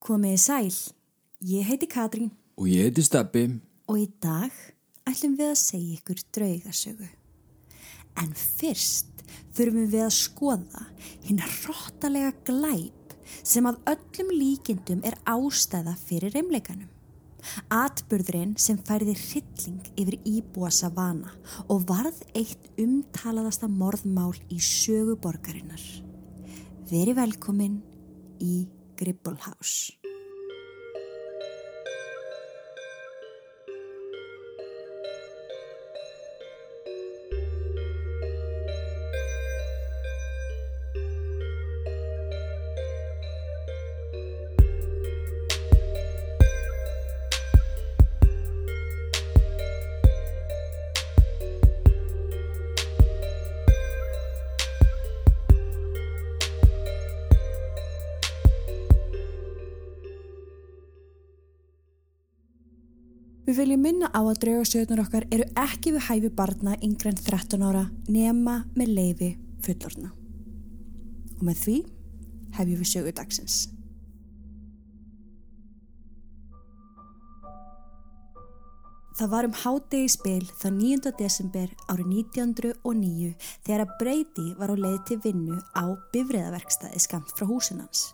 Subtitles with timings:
[0.00, 0.68] Komiði sæl,
[1.44, 3.60] ég heiti Katrín Og ég heiti Steppi.
[3.84, 4.54] og í dag
[5.04, 7.08] ætlum við að segja ykkur draugasögu.
[8.16, 9.20] En fyrst
[9.52, 10.86] þurfum við að skoða
[11.26, 16.88] hinn hróttalega glæp sem að öllum líkindum er ástæða fyrir reymleikanum.
[17.68, 21.36] Atburðurinn sem færði hrylling yfir íbúa Savana
[21.68, 25.80] og varð eitt umtalaðasta morðmál í sögu borgarinnar.
[26.88, 27.82] Veri velkomin
[28.40, 28.64] í
[29.00, 29.38] Gribble
[63.60, 67.60] Við viljum minna á að draugasögurnar okkar eru ekki við hæfi barna yngre en 13
[67.60, 69.26] ára nema með leifi
[69.60, 70.14] fullorna.
[71.34, 71.74] Og með því
[72.56, 73.56] hefjum við sögu dagsins.
[79.18, 81.12] Það var um hádegi spil það 9.
[81.18, 83.34] desember árið 1909
[83.66, 85.84] þegar að Breyti var á leið til vinnu á
[86.16, 88.06] bifriðaverkstæði skamt frá húsinans.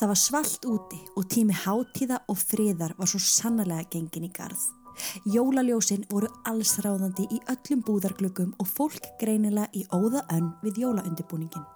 [0.00, 4.64] Það var svalt úti og tími hátíða og friðar var svo sannarlega gengin í garð.
[5.28, 11.66] Jólaljósin voru allsráðandi í öllum búðarglöggum og fólk greinilega í óða önn við jólaundibúningin.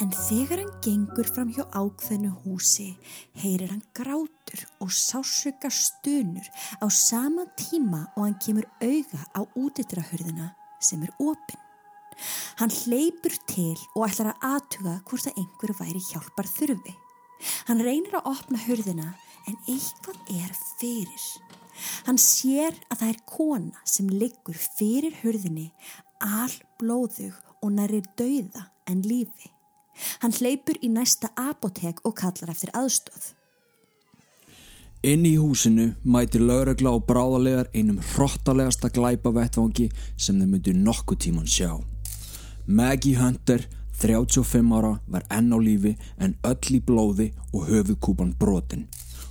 [0.00, 2.88] En þegar hann gengur fram hjá ákveðnu húsi,
[3.38, 6.48] heyrir hann grátur og sásöka stunur
[6.82, 11.60] á sama tíma og hann kemur auga á útitrahörðina sem er opinn.
[12.60, 16.94] Hann hleypur til og ætlar að aðtuga hvort að einhver væri hjálpar þurfi.
[17.68, 19.08] Hann reynir að opna hörðina
[19.50, 21.26] en eitthvað er fyrir.
[22.06, 25.70] Hann sér að það er kona sem liggur fyrir hörðinni
[26.22, 29.50] all blóðug og nærir dauða en lífi.
[30.22, 33.32] Hann hleypur í næsta apotek og kallar eftir aðstóð.
[35.02, 41.24] Inn í húsinu mætir lögregla og bráðalegar einum hrottalegasta glæpa vettvangi sem þeir myndu nokkuð
[41.26, 41.74] tíman sjá.
[42.66, 43.68] Maggie Hunter,
[43.98, 48.86] 35 ára, var enn á lífi en öll í blóði og höfuðkúpan brotin.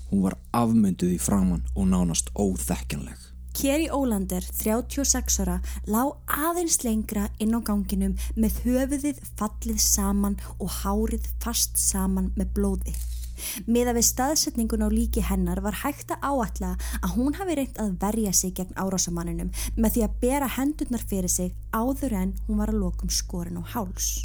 [0.10, 3.16] Hún var afmynduð í framann og nánast óþekkanleg.
[3.56, 10.84] Kerry Ólander, 36 ára, lá aðeins lengra inn á ganginum með höfuðið fallið saman og
[10.84, 12.96] hárið fast saman með blóði.
[13.68, 17.96] Miða við staðsetningun á líki hennar var hægt að áætla að hún hafi reynt að
[18.02, 22.74] verja sig gegn árásamanninum með því að bera hendurnar fyrir sig áður en hún var
[22.74, 24.22] að lokum skorin á háls.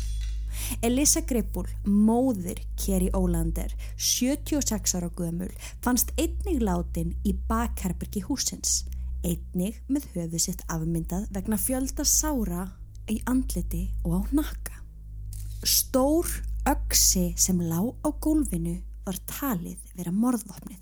[0.83, 5.51] Elisa Grippul, móðir Kerry Ólander, 76 ára gömul,
[5.85, 8.85] fannst einnig látin í bakherbyrgi húsins,
[9.25, 12.67] einnig með höfuð sitt afmyndað vegna fjölda sára
[13.13, 14.81] í andliti og á nakka.
[15.67, 16.29] Stór
[16.67, 20.81] öksi sem lá á gólfinu var talið vera morðvopnið.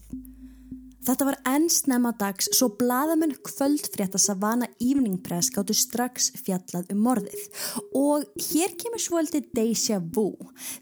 [1.05, 7.03] Þetta var enn snemma dags svo blaðamenn kvöldfrétta Savannah Evening Press gáttu strax fjallað um
[7.05, 7.43] morðið
[8.01, 10.31] og hér kemur svolítið deja vu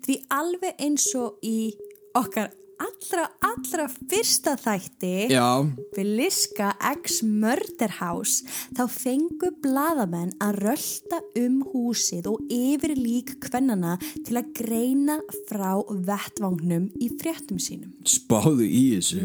[0.06, 1.72] því alveg eins og í
[2.14, 5.62] okkar allra, allra fyrsta þætti Já,
[5.96, 8.42] við Liska X Murder House
[8.76, 15.18] þá fengu blaðamenn að rölda um húsið og yfir lík kvennana til að greina
[15.50, 17.92] frá vettvangnum í fréttum sínum.
[18.08, 19.22] spáðu í þessu.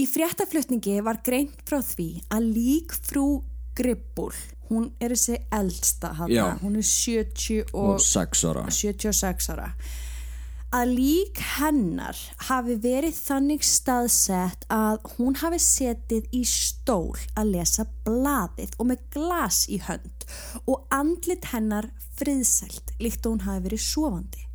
[0.00, 3.26] Í fréttaflutningi var greint frá því að lík frú
[3.80, 4.34] Gribbul,
[4.68, 6.46] hún er þessi eldsta hana, Já.
[6.60, 8.64] hún er 70 Og og 6 ára.
[8.70, 9.70] 76 ára
[10.74, 17.86] að lík hennar hafi verið þannig staðsett að hún hafi setið í stól að lesa
[18.06, 20.28] blaðið og með glas í hönd
[20.66, 24.46] og andlit hennar friðsælt líkt og hún hafi verið sofandi.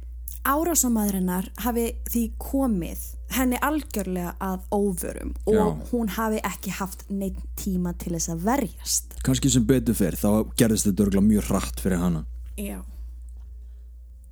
[0.45, 5.63] Árásamæður hennar hafi því komið henni algjörlega að óvörum og Já.
[5.89, 9.15] hún hafi ekki haft neitt tíma til þess að verjast.
[9.25, 12.21] Kanski sem betur fyrr, þá gerðist þetta örgulega mjög hratt fyrir hana.
[12.61, 12.83] Já.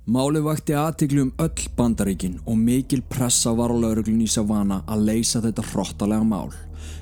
[0.04, 5.06] Málið vakti aðtikli um öll bandaríkin og mikil pressa var á lauruglun í Savannah að
[5.06, 6.50] leysa þetta hrottalega mál.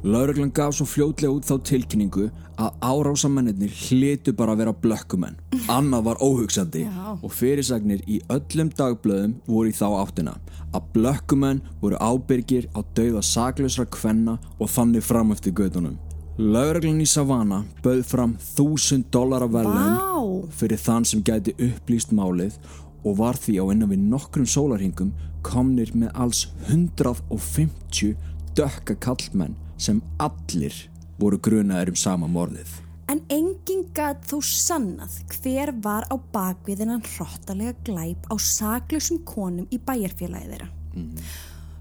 [0.06, 2.28] Lauruglan gaf svo fljótlega út þá tilkynningu
[2.62, 5.34] að árásamennir hlitu bara að vera blökkumenn.
[5.78, 7.08] Annað var óhugsandi Já.
[7.18, 10.36] og fyrirsagnir í öllum dagblöðum voru í þá áttina
[10.70, 15.98] að blökkumenn voru ábyrgir á dauða saklausra kvenna og þannig fram eftir gödunum.
[16.38, 20.48] Lauruglan í Savannah bauð fram þúsund dólar af verðlaun Vá!
[20.54, 22.54] fyrir þann sem gæti upplýst málið
[23.02, 25.12] og var því á innan við nokkrum sólarhingum
[25.46, 28.14] komnir með alls 150
[28.56, 30.76] dökka kallmenn sem allir
[31.18, 32.78] voru grunaðir um sama morðið.
[33.10, 39.80] En enginn gæt þó sannað hver var á bakviðinan hróttalega glæp á saklusum konum í
[39.82, 40.68] bæjarfélagi þeirra.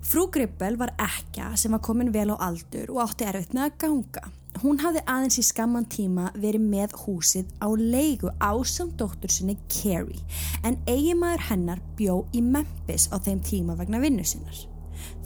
[0.02, 3.76] Frú Gribbel var ekja sem var komin vel á aldur og átti erfitt með að
[3.84, 4.24] ganga.
[4.62, 10.26] Hún hafði aðeins í skamman tíma verið með húsið á leigu ásamt dóttur sinni Carrie
[10.68, 14.66] en eiginmaður hennar bjó í Memphis á þeim tíma vegna vinnu sinnar.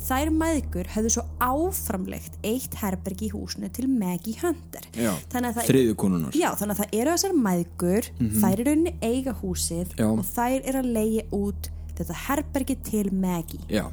[0.05, 4.85] Þær maðgur höfðu svo áframlegt eitt herbergi í húsinu til Maggie Hunter.
[4.93, 6.35] Já, þriðju konunnar.
[6.37, 10.07] Já, þannig að það eru þessar maðgur, þær eru rauninni eiga húsið Já.
[10.11, 13.65] og þær eru að leiði út þetta herbergi til Maggie.
[13.71, 13.87] Já,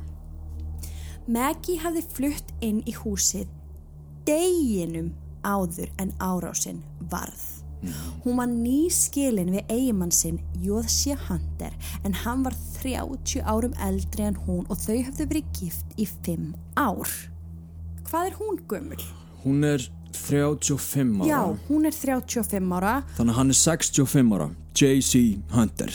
[1.26, 3.48] Maggie hafði flutt inn í húsið
[4.26, 7.42] deginum áður en árásinn varð.
[8.22, 11.74] Hún var nýskilin við eigimann sinn Jóðsja Hunter
[12.06, 16.52] en hann var 30 árum eldri en hún og þau höfðu verið gift í 5
[16.78, 17.10] ár.
[18.06, 19.02] Hvað er hún gömul?
[19.44, 21.26] hún er 35 ára.
[21.28, 23.02] Já, hún er 35 ára.
[23.16, 24.48] Þannig að hann er 65 ára.
[24.74, 25.22] J.C.
[25.52, 25.92] Hunter.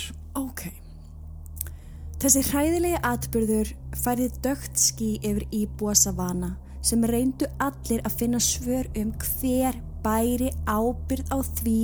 [2.18, 3.70] Þessi hræðilegi atbyrður
[4.02, 6.56] færði dögt skí yfir íbúa Savannah
[6.88, 11.76] sem reyndu allir að finna svör um hver bæri ábyrð á því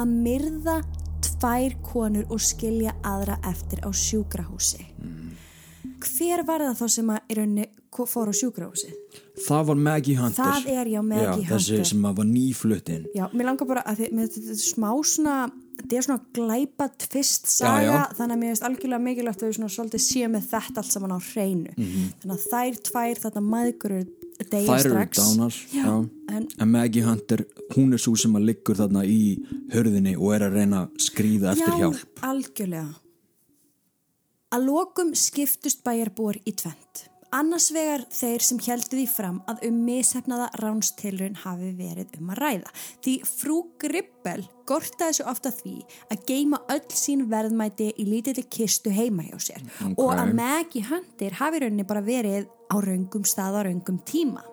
[0.00, 0.76] að myrða
[1.26, 4.86] tvær konur og skilja aðra eftir á sjúkrahúsi.
[6.06, 8.90] Hver var það þá sem að í rauninni ko- fór á sjúkrahúsi?
[9.46, 10.44] Það var Maggie Hunter.
[10.44, 11.84] Það er, já, Maggie já, Þessi Hunter.
[11.92, 13.06] sem að var nýfluttinn.
[13.14, 15.36] Já, mér langar bara að þetta er smá svona,
[15.80, 18.04] þetta er svona glæpa tvist Já, saga, já.
[18.18, 21.16] þannig að mér finnst algjörlega mikilvægt að við svona svolítið séum með þetta allt saman
[21.16, 21.72] á hreinu.
[21.76, 24.04] Þannig að þær tvær þetta maðgur eru
[24.82, 25.18] strax.
[25.18, 25.54] dánar.
[25.72, 27.44] Já, en En Maggie Hunter,
[27.76, 29.20] hún er svo sem að liggur þarna í
[29.72, 32.22] hörðinni og er að reyna að skrýða eftir já, hjálp.
[32.22, 32.94] algjörlega.
[34.56, 37.06] Að lokum skiptust bæjarbúar í tvent.
[37.34, 42.40] Annars vegar þeir sem heldu því fram að um mishefnaða ránstilrun hafi verið um að
[42.42, 42.74] ræða.
[43.02, 45.74] Því frú Gribbel gortaði svo ofta því
[46.12, 49.98] að geima öll sín verðmæti í lítilli kistu heima hjá sér Ok.
[49.98, 54.44] og að Maggie Hunter hafi rauninni bara verið á raungum stað á raungum tíma.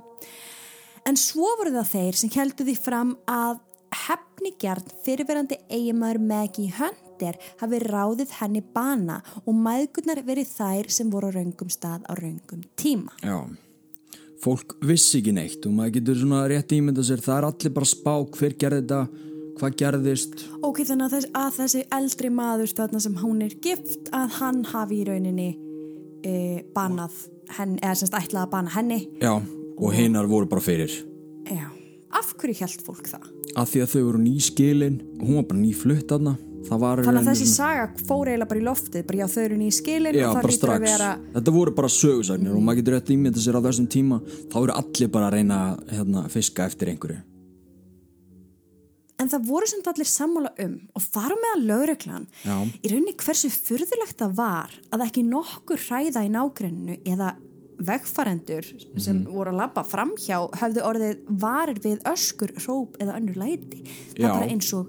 [1.06, 3.60] En svo voru það þeir sem heldu því fram að
[3.94, 6.72] hefnigjarn fyrirverandi eiginmaður Maggie
[7.14, 12.14] Hunter hafi ráðið henni bana og maðgurnar verið þær sem voru á raungum stað á
[12.18, 13.14] raungum tíma.
[13.22, 13.46] Já.
[14.44, 17.22] Fólk vissi ekki neitt og maður getur svona rétt ímynda sér.
[17.24, 19.02] Það er allir bara spá hver gerði þetta,
[19.60, 20.46] hvað gerðist.
[20.62, 24.64] Ok, þannig að, þess, að þessi eldri maður þarna sem hún er gift að hann
[24.74, 25.50] hafi í rauninni
[26.26, 26.34] e,
[26.76, 27.16] banað
[27.56, 29.00] henni, eða semst ætlað að bana henni.
[29.24, 29.38] Já,
[29.78, 30.92] og hinnar voru bara fyrir.
[31.48, 31.70] Já.
[32.14, 33.30] Af hverju held fólk það?
[33.58, 36.36] Af því að þau voru nýskilin og hún var bara nýflutt þarna.
[36.64, 39.76] Það Þannig að þessi saga fór eiginlega bara í loftið, bara já þau eru nýja
[39.78, 40.80] skilin Já, og það lítur strax.
[40.80, 44.22] að vera Þetta voru bara sögursagnir og maður getur rétt ímynda sér á þessum tíma
[44.54, 47.20] þá eru allir bara að reyna að hérna, fiska eftir einhverju.
[49.22, 52.56] En það voru samt allir sammála um og þar á meðal lögreglan Já.
[52.84, 57.36] í rauninni hversu furðulegt það var að ekki nokkur hræða í nágrenninu eða
[57.84, 58.66] vegfarendur
[59.02, 59.32] sem Mhm.
[59.34, 63.84] voru að labba framhjá höfðu orðið varir við öskur, hróp eða önnur læti.
[64.16, 64.34] Það Já.
[64.34, 64.88] bara eins og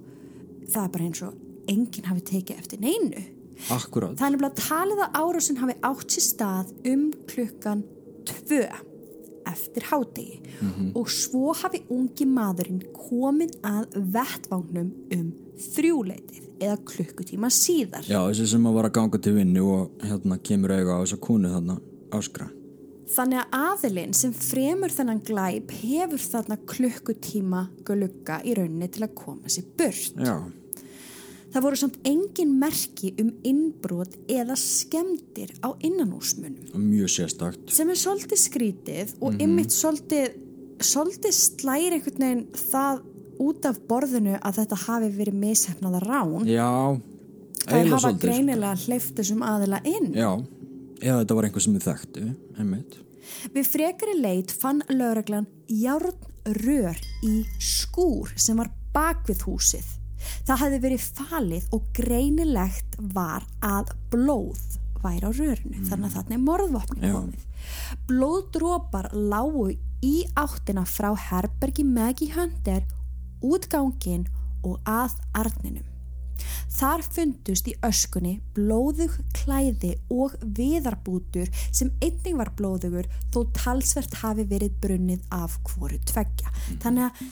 [0.72, 1.34] það er bara eins og
[1.70, 3.22] enginn hafi tekið eftir neinu.
[3.70, 4.16] Akkurát.
[4.18, 7.84] Það er nefnilega talið að árásin hafi átt sér stað um klukkan
[8.28, 8.64] tvö
[9.44, 10.40] eftir hádegi
[10.96, 15.30] og svo hafi ungi maðurinn komið að vettvangnum um
[15.74, 18.06] þrjúleitið eða klukkutíma síðar.
[18.08, 21.20] Já, þessi sem að var að ganga til vinnu og hérna kemur auga á þessa
[21.22, 21.78] konu þarna
[22.14, 22.48] áskra.
[23.14, 29.16] Þannig að aðilinn sem fremur þennan glæp hefur þarna klukkutíma glugga í rauninni til að
[29.18, 30.16] koma sér burt.
[30.16, 30.38] Já,
[31.54, 36.72] Það voru samt engin merki um innbrot eða skemmtir á innanúsmunum.
[36.74, 37.70] mjög sérstakt.
[37.70, 40.34] sem er svolítið skrítið og ymmit svolítið,
[40.82, 43.04] svolítið slæri einhvern veginn það
[43.44, 46.98] út af borðinu að þetta hafi verið mishefnaða rán Já,
[47.62, 48.18] það eiginlega hafa svolítið.
[48.18, 48.26] sko.
[48.26, 50.30] greinilega hleyft þessum aðila inn Já,
[51.02, 52.26] eða þetta var einhver sem við þekktu,
[52.58, 52.98] einmitt.
[53.54, 59.84] við frekari leit fann lögreglan járnrör í skúr sem var bak við húsið
[60.44, 66.36] það hefði verið falið og greinilegt var að blóð væri á rörinu þannig að þarna
[66.36, 67.14] er morðvopni Já.
[67.16, 67.50] komið
[68.08, 69.70] blóðdrópar lágu
[70.04, 72.84] í áttina frá herbergi Maggie Hunter
[73.44, 74.28] út gangin
[74.64, 75.90] og að arninum.
[76.74, 84.46] Þar fundust í öskunni blóðug klæði og viðarbútur sem einnig var blóðugur þó talsvert hafi
[84.50, 86.50] verið brunnið af hvoru tveggja.
[86.82, 87.22] Þannig að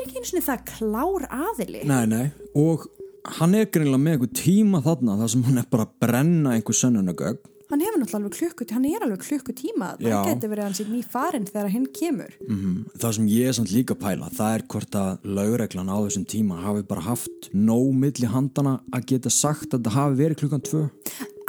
[0.00, 1.84] þetta er ekki eins og það klár aðili.
[1.88, 2.26] Nei, nei,
[2.56, 2.88] og
[3.36, 6.76] hann er greinilega með einhver tíma þarna þar sem hann er bara að brenna einhver
[6.76, 10.86] sönnunagögg hann hefur náttúrulega alveg klukkutíma hann er alveg klukkutíma það getur verið hans í
[10.88, 12.32] ný farin þegar hinn kemur.
[12.48, 16.24] Mm, það sem ég er samt líka pæla það er hvort að lögreglan á þessum
[16.32, 20.66] tíma hafi bara haft nóg milli handana að geta sagt að það hafi verið klukkan
[20.66, 20.82] tvö.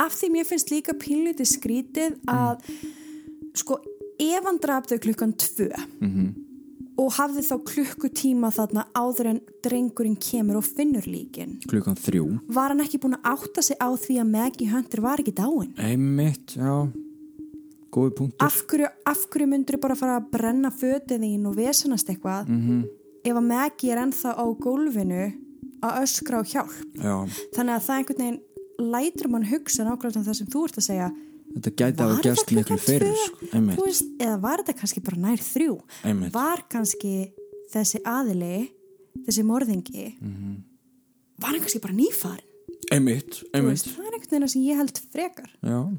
[0.01, 2.69] Af því mér finnst líka pínlítið skrítið að
[3.57, 3.81] sko
[4.21, 5.71] ef hann draf þau klukkan tvö
[6.99, 11.57] og hafði þá klukkutíma þarna áður en drengurinn kemur og finnur líkin.
[11.69, 12.25] Klukkan þrjú.
[12.51, 15.71] Var hann ekki búin að átta sig á því að Maggie Hunter var ekki dáin?
[15.79, 16.89] Einmitt, já.
[17.91, 18.45] Góði punktur.
[18.45, 22.85] Af hverju, af hverju myndur bara fara að brenna fötið þín og vesenast eitthvað -hmm.
[23.23, 25.25] ef að Maggie er ennþá á gólfinu
[25.81, 26.77] að öskra á hjálp?
[26.95, 27.15] Já,
[27.55, 28.41] þannig að það einhvern veginn
[28.81, 31.11] lætur mann hugsa nákvæmlega það sem þú ert að segja
[31.55, 33.83] þetta gæti að hafa þetta miklu fyrir sko.
[33.85, 36.33] veist, eða var þetta kannski bara nær þrjú Einmitt.
[36.33, 37.13] var kannski
[37.73, 38.69] þessi aðili
[39.27, 40.55] þessi morðingi Mhm.
[41.39, 42.47] var hann kannski bara nýfarin
[42.91, 43.71] einmitt, einmitt.
[43.83, 45.97] veist, það er einhvern veginn sem ég held frekar Já.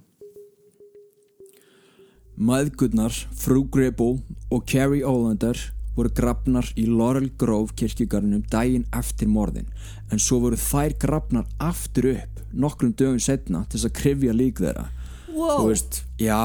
[2.38, 5.58] Maðgurnar, frú Gribble og Carrie Olander
[5.94, 9.66] voru grafnar í Laurel Grove kirkjugarnum daginn eftir morðin
[10.10, 14.62] en svo voru þær grafnar aftur upp nokkrum dögum setna til þess að krifja lík
[14.64, 14.86] þeirra
[15.34, 15.66] wow.
[15.68, 16.38] Veist, já,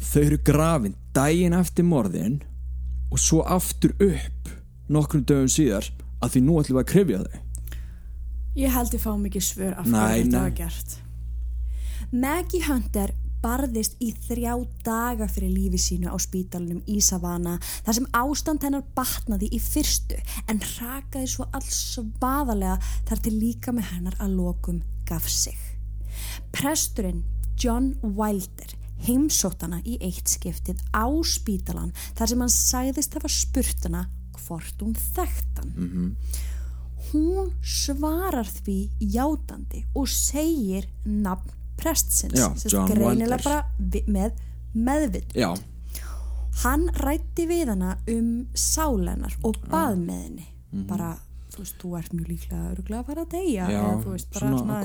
[0.00, 2.40] þau eru grafin daginn eftir morðin
[3.10, 4.52] og svo aftur upp
[4.92, 5.88] nokkrum dögum síðar
[6.22, 7.44] að því nú ætlum við að krifja þau
[8.56, 10.98] ég held ég fá mikið svör af hverju þetta var gert
[12.12, 14.54] Maggie Hunter barðist í þrjá
[14.86, 20.18] daga fyrir lífi sínu á spítalunum í Savannah þar sem ástand hennar batnaði í fyrstu
[20.50, 25.58] en rakaði svo alls svaðalega þar til líka með hennar að lokum gaf sig.
[26.54, 27.22] Presturinn
[27.56, 28.74] John Wilder
[29.06, 34.06] heimsótt hana í eitt skiptið á spítalan þar sem hann sagðist hafa spurt hana
[34.46, 36.16] hvort hún þekkt hann.
[37.12, 38.78] Hún svarar því
[39.14, 43.44] játandi og segir nafn prestsins Já, John greinilega Wilder.
[43.44, 44.38] bara með
[44.74, 45.34] meðvitt.
[45.36, 45.52] Já,
[46.62, 50.46] Hann rætti við hana um sálennar og bað með henni.
[50.88, 51.10] Bara,
[51.56, 53.68] þú veist, þú ert mjög líklega örgulega að fara að deyja.
[53.72, 54.80] Já, eða, veist, svona svona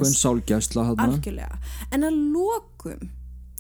[0.90, 1.08] þarna.
[1.08, 1.60] Algjörlega.
[1.92, 3.10] En að lokum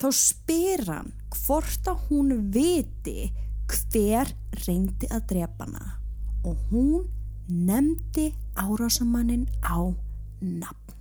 [0.01, 3.31] þá spyr hann hvort að hún viti
[3.71, 4.31] hver
[4.65, 5.97] reyndi að drepa hana.
[6.47, 7.05] Og hún
[7.51, 9.91] nefndi árásamannin á
[10.41, 11.00] nafn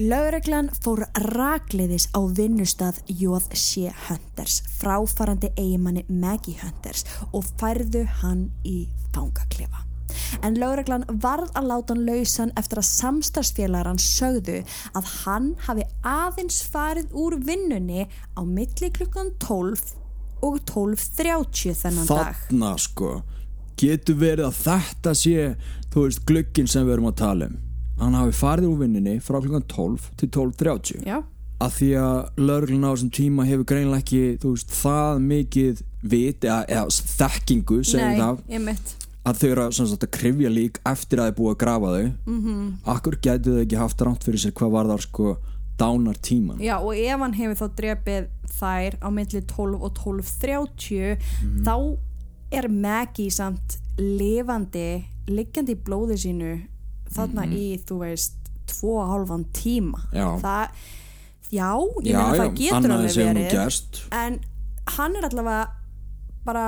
[0.00, 3.90] Lögreglan fór rakliðis á vinnustað J.C.
[4.06, 7.04] Hunters, fráfarandi eigimanni Maggie Hunters
[7.36, 9.84] og færðu hann í fangaklefa.
[10.40, 14.62] En lögreglan varð að láta hann lausan eftir að samstagsfélagar hann sögðu
[14.96, 19.84] að hann hafi aðeins farið úr vinnunni á milli klukkan 12
[20.40, 22.44] og 12.30 þennan dag.
[22.48, 23.18] Þarna sko
[23.80, 25.50] Getur verið að þetta sé
[25.92, 27.66] Þú veist glögginn sem við erum að tala um
[28.00, 31.20] Hann hafi farið úr vinninni frá klukkan 12 til 12.30 Já,
[31.60, 36.62] Af því að lögreglun á þessum tíma hefur greinlega ekki veist það mikið vit eða,
[36.64, 36.86] eða
[37.18, 38.96] þekkingu segjum það
[39.28, 42.06] að þau eru að, að krifja lík eftir að þau búið að grafa þau.
[42.24, 42.38] Mm.
[42.40, 42.68] -hmm.
[42.94, 45.34] Akkur getur þau ekki haft ránt fyrir sér hvað var þar sko
[45.80, 48.28] dánar tíman Já, og ef hann hefur þá drepið
[48.60, 51.16] þær á milli 12 og 12.30
[51.64, 51.76] þá
[52.50, 56.52] er Maggie samt lifandi, liggjandi í blóði sínu
[57.14, 58.36] þarna í, þú veist,
[58.70, 60.02] tvo og hálfan tíma.
[60.14, 60.28] Já.
[60.42, 60.84] Það,
[61.50, 61.70] já,
[62.04, 64.00] ég meina það getur alveg verið.
[64.14, 64.40] En
[64.96, 65.66] hann er allavega
[66.46, 66.66] bara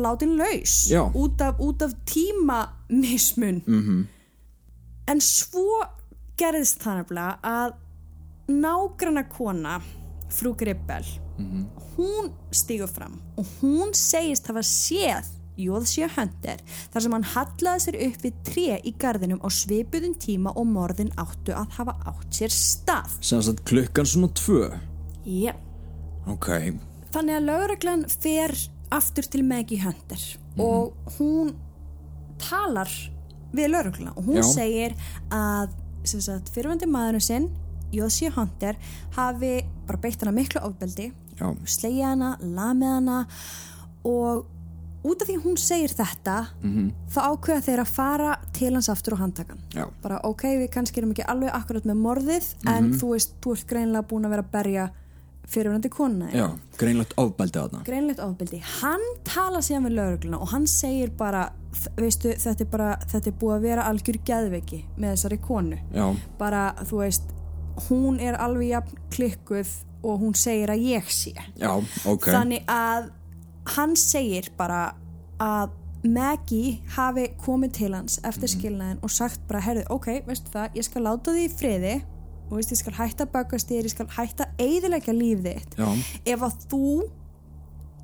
[0.00, 0.76] látin laus
[1.14, 3.62] út af, út af tímamismun.
[3.66, 4.06] mm -hmm.
[5.06, 5.82] En svo
[6.38, 7.72] gerðist það nefnilega að
[8.48, 9.80] nágranna kona,
[10.28, 11.04] frú Gribbel,
[11.96, 15.26] hún stígur fram og hún segist hafa séð
[15.60, 20.54] Jóðsjö Hunter þar sem hann hallaði sér upp við tré í gardinum á svipuðum tíma
[20.56, 23.18] og morðin áttu að hafa átt sér stað.
[23.20, 24.70] sem sagt klukkan svona tvö
[25.26, 25.58] Yep.
[26.32, 26.48] Ok,
[27.12, 28.54] Þannig að lögreglan fer
[28.90, 30.22] aftur til Maggie Hunter
[30.58, 31.52] og hún
[32.40, 32.88] talar
[33.52, 34.46] við lögregluna og hún Já.
[34.48, 34.94] segir
[35.30, 35.70] að
[36.04, 37.50] sagt, fyrirvændi maðurinn sinn
[37.92, 38.78] Jóðsjö Hunter
[39.18, 43.18] hafi bara beitt hana miklu ofbeldi já, slegið hana, lamið hana
[44.08, 44.46] og
[45.02, 46.36] út af því hún segir þetta
[47.10, 49.62] þá ákveða þeir að fara til hans aftur og handtakan.
[49.74, 53.56] Já, bara ok, við kannski erum ekki alveg akkurat með morðið en þú veist, þú
[53.56, 54.90] ert greinlega búin að vera að berja
[55.52, 56.46] fyrirvændi konuna já
[56.78, 57.82] greinlegt ofbeldi þarna.
[57.86, 58.62] Greinlegt ofbeldi.
[58.78, 61.48] Hann tala síðan við laurugluna og hann segir bara
[61.98, 65.78] veistu, þetta er bara þetta er búið að vera algjör geðveiki með þessari konu.
[65.94, 66.06] Já,
[66.38, 67.34] bara, þú veist
[67.88, 71.34] hún er alveg jafn klikkuð og hún segir að ég sé.
[71.58, 71.72] Já,
[72.06, 72.28] ok.
[72.28, 73.10] Þannig að
[73.76, 74.94] hann segir bara
[75.42, 80.78] að Maggie hafi komið til hans eftir skilnaðin og sagt bara, herðu, ok, veistu það,
[80.80, 81.92] ég skal láta því friði
[82.48, 85.76] og veist, ég skal hætta að bakast þér, ég skal hætta að eyðilegja líf þitt
[85.78, 85.86] Já.
[86.34, 86.88] ef að þú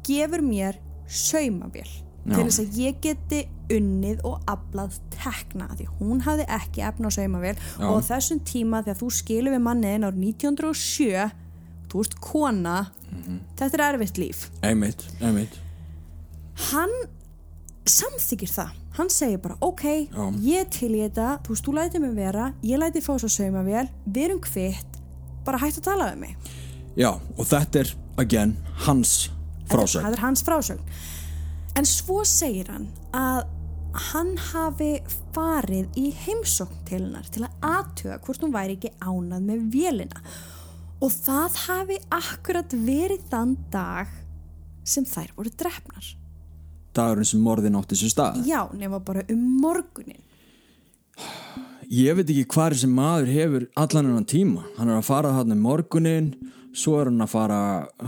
[0.06, 2.36] gefur mér saumavél Já.
[2.36, 3.42] til þess að ég geti
[3.74, 7.84] unnið og aflað tekna því hún hafði ekki efna á saumavél Já.
[7.90, 11.28] og þessum tíma þegar þú skilur við manniðin árið 1907
[11.88, 12.76] þú ert kona
[13.58, 14.44] þetta er erfitt líf.
[14.62, 15.56] Einmitt, einmitt.
[16.70, 16.92] Hann
[17.88, 18.74] samþykir það.
[18.98, 20.24] Hann segir bara ok, Já.
[20.42, 21.28] ég til í þetta.
[21.46, 24.98] Þú veist, þú lætið mig vera, ég lætið fá svo saumavél við erum kvitt,
[25.46, 26.50] bara hægt að tala við mig.
[26.98, 28.56] Já, og þetta er, again,
[28.88, 29.30] hans
[29.70, 30.02] frásögn.
[30.02, 30.82] það er hans frásögn.
[31.78, 33.46] En svo segir hann að
[34.12, 34.98] hann hafi
[35.34, 40.18] farið í heimsókn til hennar til að aðtuga hvort hún væri ekki ánað með vélina.
[40.18, 40.57] og
[41.06, 44.10] það hafi akkurat verið þann dag
[44.82, 46.14] sem þær voru drefnar
[46.98, 48.40] Dagurinn sem morðin átti sér stað.
[48.48, 50.24] Já, nema bara um morgunin
[51.88, 54.64] Ég veit ekki hvað sem maður hefur allan hennan tíma.
[54.76, 56.32] Hann er að fara hann um morgunin
[56.78, 57.58] Svo er hann að fara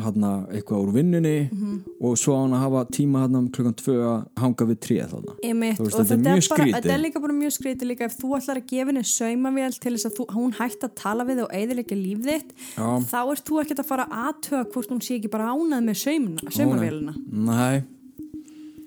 [0.04, 1.78] hann eitthvað úr vinnunni Mhm.
[2.00, 5.34] Og svo hann að hafa tíma hann klukkan tvö að hanga við tríð þarna.
[5.42, 8.66] Einmitt, Þú veist, og þetta er líka bara mjög skrítið líka ef þú ætlar að
[8.68, 12.20] gefa henni saumavél til þess að þú, hún hætti að tala við og eðilegja líf
[12.28, 12.88] þitt Já.
[13.10, 15.96] þá ert þú ekkert að fara að aðtöga hvort hún sé ekki bara ánað með
[16.04, 17.14] saumna, saumavélina.
[17.32, 17.82] Nei,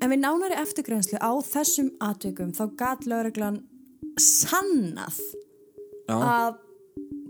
[0.01, 3.61] en við nánari eftirgrænslu á þessum aðtökum þá gat lögreglan
[4.19, 5.17] sannað
[6.07, 6.59] já að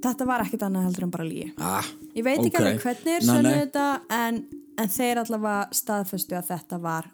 [0.03, 2.59] þetta var ekkert annað heldur en bara lígi ah, ég veit ekki ok.
[2.59, 3.57] alveg hvernig er Nei, nei.
[3.61, 3.85] þetta
[4.17, 4.39] en,
[4.81, 7.09] en þeir allavega staðfestu að þetta var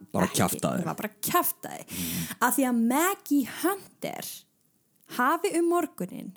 [0.98, 2.38] Bara kjaftaði mm.
[2.40, 4.32] að því að Maggie Hunter
[5.20, 6.32] hafi um morgunin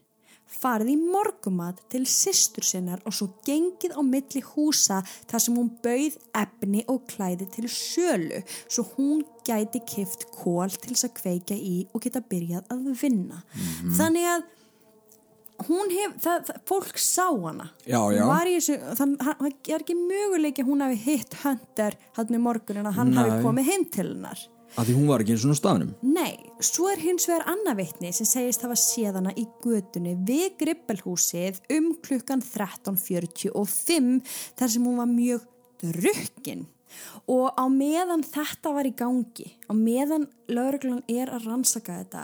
[0.60, 5.70] farið í morgumat til systur sinnar og svo gengið á milli húsa þar sem hún
[5.84, 11.54] bauð efni og klæði til sölu svo hún gæti kift kól til þess að kveika
[11.58, 13.94] í og geta byrjað að vinna Mhm.
[13.98, 14.42] þannig að
[15.68, 18.22] hún hef, það, það, fólk sá hana Já, já.
[18.48, 22.96] þessu, þann, það er ekki möguleiki að hún hafi hitt Hunter hann í morgunin að
[22.98, 23.20] hann Nei.
[23.22, 24.42] hafi komið heim til hennar
[24.76, 25.94] að því hún var ekki eins og staðnum.
[26.02, 30.58] Nei, svo er hins vegar annað vitni sem segist hafa séð hana í götunni við
[30.62, 35.48] Grippelhúsið um klukkan 13.45 þar sem hún var mjög
[35.82, 36.66] drukkin
[37.30, 42.22] og á meðan þetta var í gangi á meðan lauruglan er að rannsaka þetta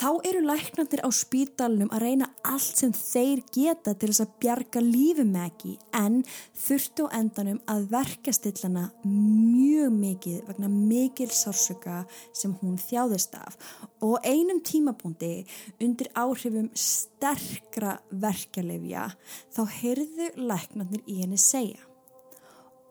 [0.00, 4.82] þá eru læknandir á spítalunum að reyna allt sem þeir geta til þess að bjarga
[4.82, 6.22] lífi Maggie en
[6.58, 13.56] þurftu á endanum að verka stillana mjög mikið vegna mikil sársöka sem hún þjáðist af.
[14.02, 15.44] Og einum tímabúndi
[15.82, 19.08] undir áhrifum sterkra verkjalefja
[19.54, 21.91] þá heyrðu læknandir í henni segja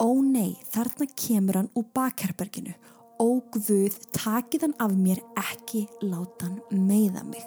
[0.01, 2.73] Ó nei, þarna kemur hann úr bakherberginu.
[3.21, 7.45] Ó guð, takið hann af mér ekki, láta hann meiða mig.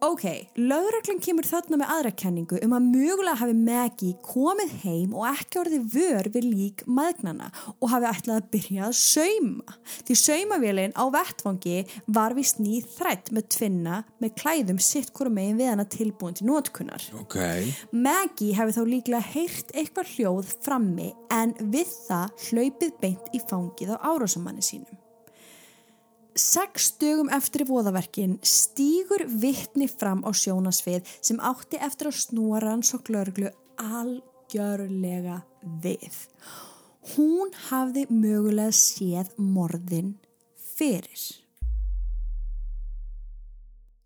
[0.00, 0.22] Ok,
[0.56, 5.58] lögreglan kemur þarna með aðra kenningu um að mögulega hafi Maggie komið heim og ekki
[5.60, 9.74] orðið vör við lík maðgnana og hafi ætlað að byrja að sauma.
[10.08, 11.82] Því saumavélinn á vettvangi
[12.16, 16.48] var vist nýð þrætt með tvinna með klæðum sitt hvora megin við hana tilbúin til
[16.48, 17.04] notkunar.
[17.20, 17.36] Ok
[17.92, 23.92] Maggie hefði þá líklega heyrt eitthvað hljóð frammi en við það hlaupið beint í fangið
[24.00, 24.99] á árásamanni sínum.
[26.38, 33.10] Seks dögum eftir voðaverkin stígur vittni fram á sjónasvið sem átti eftir að snúa rannsók
[33.10, 33.50] lögreglu
[33.82, 35.40] algjörlega
[35.82, 36.14] við.
[37.16, 40.14] Hún hafði mögulega séð morðin
[40.76, 41.39] fyrir.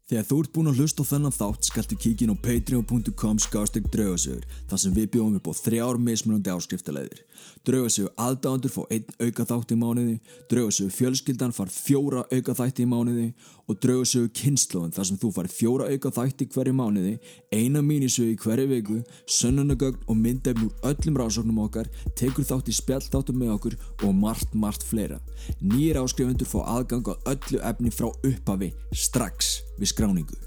[0.05, 4.43] Þegar þú ert búinn að hlusta á þennan þátt skaltu kíkin á patreon.com skástrík draugasögur
[4.69, 7.23] þar sem við bjóðum upp á þrjár mismunandi áskriftaleiðir.
[7.65, 10.19] Draugasögur aðdándur fá einn auka þátt í mánuði,
[10.53, 13.31] draugasögur fjölskyldan far fjóra auka þætti í mánuði
[13.69, 17.15] og draugasögur kynnslóðin þar sem þú far fjóra auka þætti hverju mánuði,
[17.53, 23.41] eina mínisögu hverju viku, sönnunagögn og myndefn úr öllum rásóknum okkar, tekur þátt í spjallþáttum
[23.41, 25.21] með okkur og margt, margt fleira.
[25.63, 30.43] Nýjir áskrifundur fá aðgang á öllu efni frá upphafi strax við skráningu.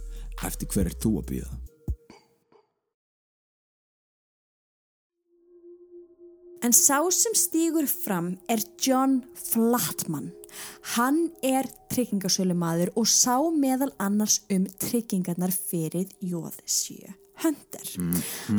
[0.46, 1.67] Eftir hver er þú að býða?
[6.66, 10.32] En sá sem stígur fram er John Flatman.
[10.96, 17.86] Hann er tryggingasölumadur og sá meðal annars um tryggingarnar fyrir Jóðsjö Hunter.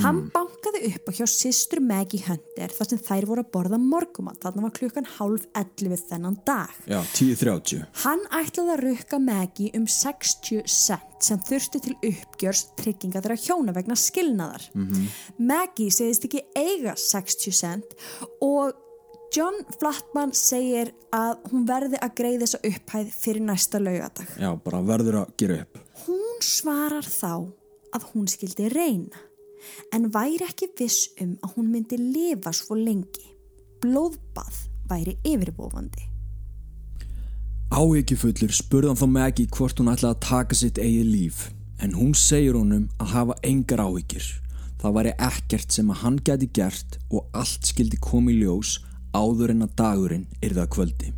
[0.05, 4.41] Hann bankaði upp á hjá systur Maggie Hunter þar sem þær voru að borða morgumat.
[4.45, 6.75] Þarna var klukkan hálf 11 þennan dag.
[6.87, 7.85] Já, 10.30.
[8.05, 13.75] Hann ætlaði að rukka Maggie um 60 cent sem þurfti til uppgjörs trygginga þeirra hjóna
[13.75, 14.69] vegna skilnaðar.
[15.38, 17.97] Maggie segist ekki eiga 60 cent
[18.45, 18.77] og
[19.35, 24.31] John Flatman segir að hún verði að greiða þessa upphæð fyrir næsta laugadag.
[24.41, 25.81] Já, bara verður að gera upp.
[26.07, 27.33] Hún svarar þá
[27.96, 29.24] að hún skildi reyna
[29.94, 33.35] en væri ekki viss um að hún myndi lifa svo lengi.
[33.83, 36.05] Blóðbað væri yfirbófandi.
[37.68, 41.42] Áhyggjufullur spurði hann þá Maggie hvort hún ætlaði að taka sitt eigið líf
[41.85, 44.29] en hún segir honum að hafa engar áhyggjur.
[44.79, 48.79] Það væri ekkert sem að hann geti gert og allt skildi komið ljós
[49.14, 51.12] áður en að dagurinn yrða kvöldi.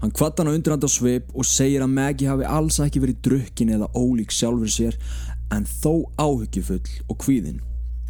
[0.00, 3.22] Hann kvatt hann á undirhand á sveip og segir að Maggie hafi alls ekki verið
[3.24, 4.98] drukkin eða ólík sjálfur sér
[5.54, 7.62] en þó áhyggjufull og kvíðinn.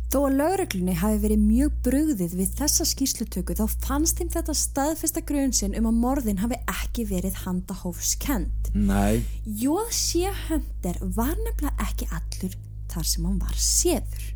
[0.07, 5.22] Þó að lögreglunni hafi verið mjög brugðið við þessa skýslutöku þá fannst þeim þetta staðfesta
[5.27, 8.70] grunnsinn um að morðin hafi ekki verið handahófskend.
[8.79, 12.55] Nei, Jóð sé höndir var nefnilega ekki allur
[12.92, 14.29] þar sem hann var séður.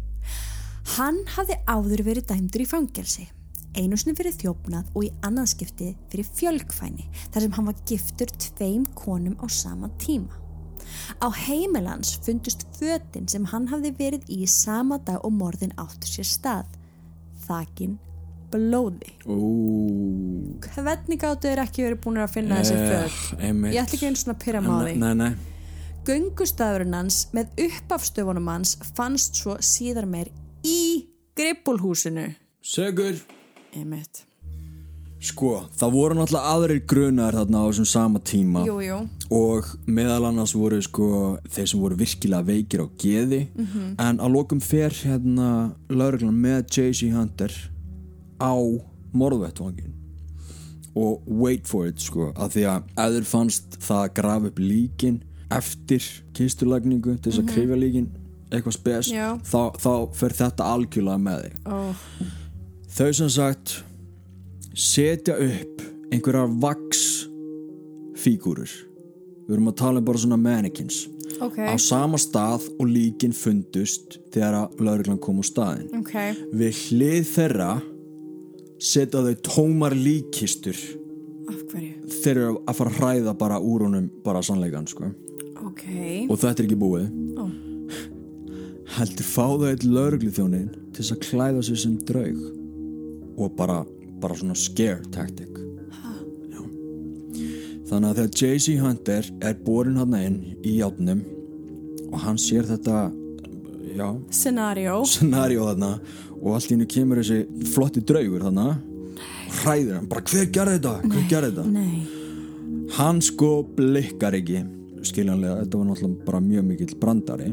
[0.96, 3.28] Hann hafði áður verið dæmdur í fangelsi.
[3.78, 8.88] Einu sinni fyrir þjófnað og í annanskipti fyrir fjölkfæni þar sem hann var giftur tveim
[8.98, 10.34] konum á sama tíma.
[11.18, 16.28] Á heimilans fundust fötin sem hann hafði verið í sama dag og morðin áttur sér
[16.28, 16.66] stað.
[17.46, 17.98] Þakin
[18.50, 19.12] blóði.
[19.26, 23.40] Ú, Hvernig gáttu þeir ekki verið búin að finna þessi Eh, föt?
[23.40, 23.74] einmitt.
[23.74, 24.96] Ég ætla ekki einu svona að pyrra máði.
[24.98, 25.32] Nei, nei,
[26.04, 30.30] Göngustafurinn hans með uppafstöfunum hans fannst svo síðar meir
[30.64, 32.34] í grippulhúsinu.
[32.62, 33.20] Sögur
[33.76, 34.24] Einmitt.
[35.20, 38.98] Sko, það voru náttúrulega aðrir grunar þarna á þessum sama tíma Jú, jú.
[39.36, 41.08] og meðal annars voru sko
[41.52, 43.40] þeir sem voru virkilega veikir á geði
[44.00, 47.10] en að lokum fer hérna lauruglan með J.C.
[47.12, 47.52] Hunter
[48.40, 48.56] á
[49.12, 49.92] morðvettvangin
[50.96, 55.20] og wait for it sko að því að þeir fannst það að grafa upp líkin
[55.52, 58.08] eftir kisturlagningu til þess að krifja líkin
[58.50, 61.94] eitthvað spes þá, þá fer þetta algjörlega með þig Oh.
[62.90, 63.76] þau sem sagt
[64.80, 67.02] setja upp einhverjar vaks
[68.20, 68.70] fígúrur
[69.46, 71.06] við erum að tala um bara svona mannequins
[71.40, 76.12] Ok, á sama stað og líkin fundust þegar að lauruglan kom á staðin ok.
[76.52, 77.68] við hlið þeirra
[78.80, 80.76] setja þau tómar líkistur
[81.48, 81.94] Af hverju?
[82.20, 85.08] þeir eru að fara að hræða bara úr honum bara sannleikan sko
[85.70, 85.84] Ok.
[86.28, 87.08] og þetta er ekki búið
[87.40, 87.44] Ó.
[88.98, 92.40] heldur fá þau eitt laurugluþjónin til þess að klæða sig sem draug
[93.40, 93.80] og bara,
[94.22, 95.50] bara svona scare tactic
[96.50, 96.62] Já.
[97.90, 98.76] þannig að þegar J.C.
[98.80, 101.22] Hunter er borin hann inn í játnum
[102.10, 103.08] og hann sér þetta
[103.96, 105.00] já, Scenario.
[105.06, 105.92] scenario þarna
[106.40, 108.68] og allt í hennu kemur þessi flotti draugur þarna
[109.60, 112.86] hræðir hann, bara hver gerði þetta hver gerði þetta Nei.
[112.98, 114.62] hann sko blikkar ekki
[115.06, 117.50] skiljanlega, þetta var náttúrulega bara mjög mikill brandari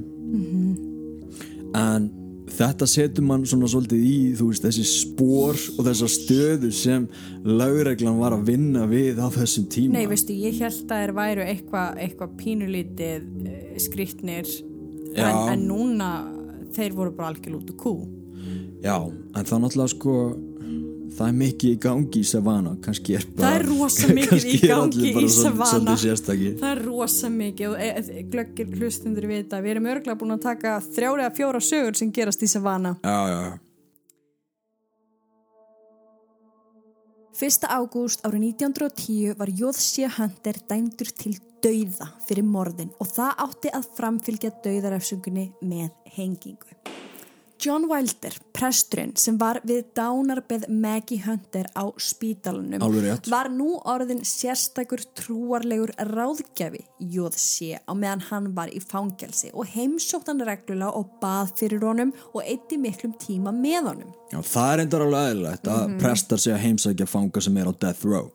[1.78, 2.08] en
[2.48, 7.08] þetta setur mann svona svolítið í þú veist þessi spór og þessa stöðu sem
[7.46, 9.98] lögreglan var að vinna við á þessum tíma.
[9.98, 14.52] Nei, veistu, ég held að þeir væru eitthvað eitthva pínulítið uh, skrýtnir.
[15.18, 16.12] En, en núna
[16.76, 17.96] þeir voru bara algjör út og kú.
[18.84, 20.14] já, en það náttúrulega sko
[21.18, 24.58] það er mikið í gangi í Savannah kannski er bara Það er rosa mikið í
[24.64, 29.62] gangi í sérstakir Það er rosa mikið og e e glöggir hlustundur vita.
[29.62, 33.00] Við erum örglega búin að taka þrjári að fjóra sögur sem gerast í Savannah.
[33.04, 33.58] já, já, já
[37.38, 37.68] 1.
[37.70, 43.90] ágúst árið 1910 var Jóðsjö Hunter dæmdur til dauða fyrir morðin og það átti að
[43.94, 46.74] framfylgja dauðarefsungunni með hengingu.
[47.60, 52.84] John Wilder, presturinn sem var við dánarbeð Maggie Hunter á spítalunum
[53.32, 60.30] var nú orðin sérstakur trúarlegur ráðgjafi Jóðsjö á meðan hann var í fangelsi og heimsótt
[60.30, 64.14] hann reglulega og bað fyrir honum og eitti miklum tíma með honum.
[64.28, 67.74] Já, það er endar alveg eðlilegt að prestar sig að heimsækja fanga sem er á
[67.74, 68.30] death row.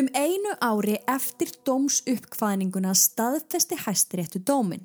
[0.00, 4.82] Um einu ári eftir dóms uppkvæðninguna staðfesti hæstiréttu dómin.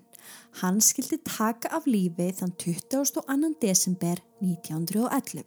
[0.60, 3.54] Hann skildi taka af lífi þann 22.
[3.62, 5.46] desember 1911.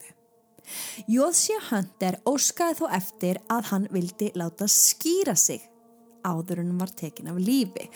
[1.11, 5.65] Jóðsja Hunter óskaði þó eftir að hann vildi láta skýra sig
[6.23, 7.88] áður en hann var tekin af lífi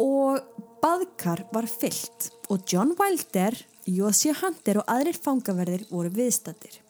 [0.00, 0.40] og
[0.80, 6.80] baðkar var fyllt og John Wilder, Jóðsja Hunter og aðrir fangaverðir voru viðstattir.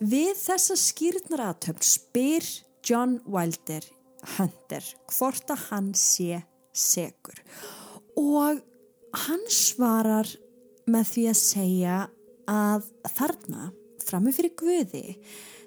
[0.00, 2.50] Við þessa skýrnaratöfn spyr
[2.84, 3.86] John Wilder
[4.34, 6.42] Hunter hvort að hann sé
[6.74, 7.83] segur og
[9.24, 10.28] hann svarar
[10.90, 11.98] með því að segja
[12.50, 13.68] að þarna
[14.04, 15.04] frammi fyrir Guði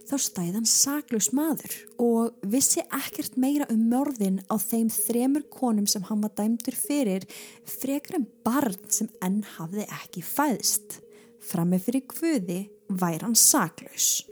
[0.07, 5.87] þá stæði hann saklaus maður og vissi ekkert meira um morðin á þeim þremur konum
[5.89, 7.25] sem hann var dæmdur fyrir
[7.67, 11.01] frekar en barn sem enn hafði ekki fæðst.
[11.43, 14.23] Frammi fyrir Guði væri hann saklaus.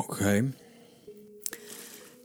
[0.00, 0.20] Ok,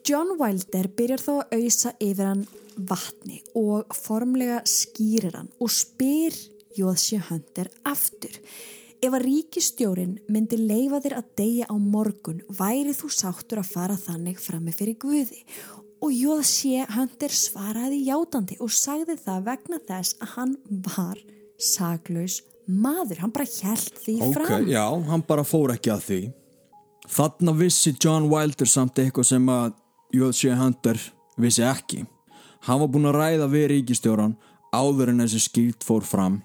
[0.05, 2.45] John Wilder byrjar þó að auðsa yfir hann
[2.77, 6.35] vatni og formlega skýrir hann og spyr
[6.75, 8.33] Jóðsjö Hunter aftur.
[8.99, 13.95] Ef að ríkistjórin myndi leifa þér að deyja á morgun væri þú sáttur að fara
[13.99, 15.43] þannig frammi fyrir Guði
[16.03, 20.55] og Jóðsjö Hunter svaraði játandi og sagði það vegna þess að hann
[20.89, 21.21] var
[21.61, 24.67] saglaus maður, hann bara held því Ok, fram.
[24.67, 26.19] já, hann bara fór ekki að því
[27.05, 29.75] Þarna vissi John Wilder samt eitthvað sem að
[30.15, 30.49] J.C.
[30.57, 30.97] Hunter
[31.37, 31.99] vissi ekki
[32.65, 34.37] Hann var búinn að ræða við ríkistjóran
[34.75, 36.39] áður en þessi skýrt fór fram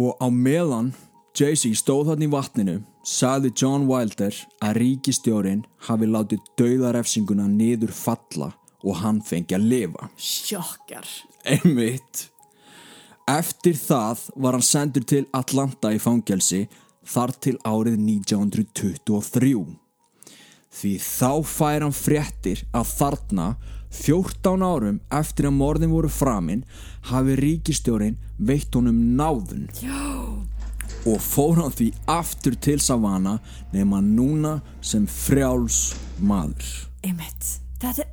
[0.00, 0.92] og á meðan
[1.34, 8.52] Jay-Z stóð þarna í vatninu sagði John Wilder að ríkistjórin hafi látið dauðarefsinguna niður falla
[8.84, 11.08] og hann fengi að lifa Sjokkar.
[11.44, 12.28] Einmitt.
[13.28, 16.66] Eftir það var hann sendur til Atlanta í fangelsi
[17.08, 19.54] þar til árið 1923.
[20.74, 23.48] Því þá fær hann fréttir að þarna
[23.94, 26.64] 14 árum eftir að morðin voru framinn
[27.10, 29.68] hafi ríkistjórin veitt honum náðun.
[29.82, 30.02] Já.
[31.04, 33.38] Og fór hann því aftur til Savannah
[33.74, 36.64] nema núna sem frjáls maður.
[37.04, 37.50] Einmitt.
[37.82, 38.06] Þetta,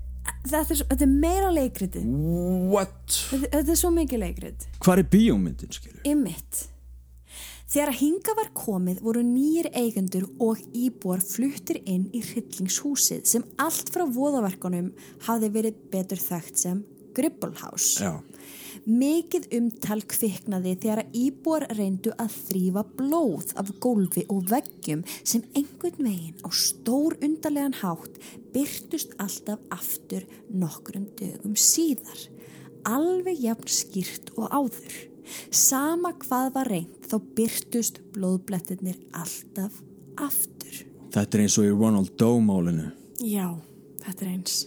[0.43, 2.03] þetta, er, svo- þetta er meira leikritið.
[2.73, 3.15] What?
[3.31, 4.67] Þetta, þetta er svo mikið leikrit.
[4.83, 6.01] Hvar er bíómyndin, skilur?
[6.03, 6.65] Einmitt.
[7.71, 13.45] Þegar að hinga var komið voru nýjir eigendur og íbúar fluttir inn í hryllingshúsið sem
[13.63, 14.89] allt frá voðaverkunum
[15.23, 16.81] hafði verið betur þekkt sem.
[18.01, 18.11] Já.
[18.87, 25.45] Mikið umtal kviknaði þegar að íbúar reyndu að þrýfa blóð af gólfi og veggjum sem
[25.55, 28.19] einhvern veginn á stór undarlegan hátt
[28.51, 32.27] byrtust alltaf aftur nokkrum dögum síðar.
[32.83, 35.10] Alveg jafn skýrt og áður.
[35.51, 39.81] Sama hvað var reynd þá byrtust blóðblettirnir alltaf
[40.21, 40.83] aftur.
[41.11, 42.91] Þetta er eins og í Ronald Doe málinu.
[43.19, 43.49] Já,
[44.05, 44.59] þetta er eins.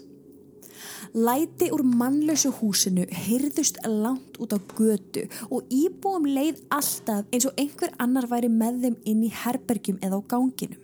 [1.14, 7.60] Læti úr mannlausu húsinu hyrðust langt út á götu og íbúum leið alltaf eins og
[7.60, 10.80] einhver annar væri með þeim inn í herbergjum eða á ganginum.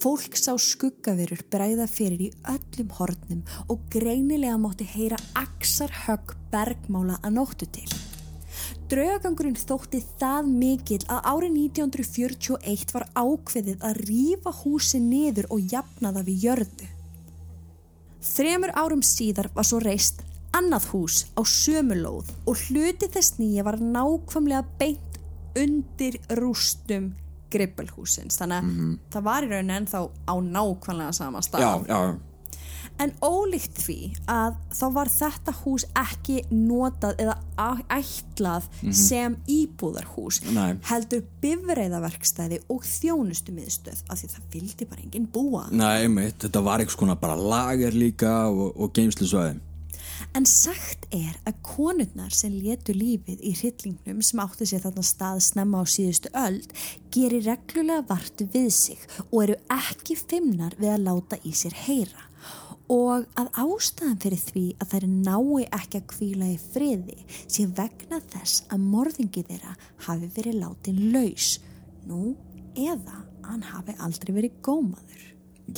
[0.00, 7.18] Fólk sá skuggaverur bræða fyrir í öllum hornum og greinilega mátti heyra aksar högg bergmála
[7.20, 7.99] að nóttu til.
[8.90, 16.10] Draugangurinn þótti það mikill að árið 1941 var ákveðið að rífa húsi niður og jafna
[16.16, 16.88] það við jörðu.
[18.30, 20.24] Þremur árum síðar var svo reist
[20.58, 25.20] annað hús á sömulóð og hluti þess nýja var nákvæmlega beint
[25.54, 27.12] undir rústum
[27.50, 28.40] grippelhúsins.
[28.42, 28.74] Þannig að
[29.14, 31.62] það var í rauninni ennþá á nákvæmlega sama stað.
[31.62, 31.98] Já, já,
[33.00, 33.98] En ólíkt því
[34.28, 37.36] að þá var þetta hús ekki notað eða
[37.90, 40.76] ætlað sem íbúðarhús Nei.
[40.88, 45.64] heldur bifreiðaverkstæði og þjónustumiðstöð af því það vildi bara enginn búa.
[45.72, 49.60] Nei, einmitt, þetta var eitthvað svona bara lager líka og, og geimslusvæði.
[50.36, 55.42] En sagt er að konurnar sem letu lífið í hryllingnum sem átti sér þarna stað
[55.48, 56.74] snemma á síðustu öld
[57.14, 62.29] gerir reglulega vart við sig og eru ekki fimmnar við að láta í sér heyra.
[62.90, 68.18] Og að ástæðan fyrir því að þær nái ekki að kvíla í friði sé vegna
[68.32, 69.76] þess að morðingi þeirra
[70.06, 71.52] hafi verið látin laus.
[72.10, 72.34] Nú,
[72.74, 75.22] eða hann hafi aldrei verið gómaður.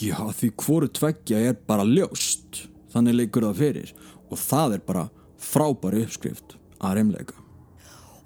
[0.00, 2.64] Já, því hvoru tveggja er bara ljóst.
[2.92, 3.94] Þannig leikur það fyrir.
[4.32, 5.06] Og það er bara
[5.42, 7.41] frábæri uppskrift að reymleika.